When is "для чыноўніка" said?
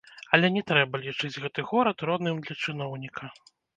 2.49-3.31